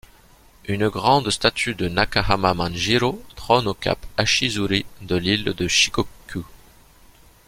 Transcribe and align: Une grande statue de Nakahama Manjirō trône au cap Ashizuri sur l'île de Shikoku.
Une 0.65 0.89
grande 0.89 1.29
statue 1.29 1.75
de 1.75 1.87
Nakahama 1.87 2.55
Manjirō 2.55 3.19
trône 3.35 3.67
au 3.67 3.75
cap 3.75 4.03
Ashizuri 4.17 4.83
sur 5.07 5.19
l'île 5.19 5.43
de 5.43 5.67
Shikoku. 5.67 6.43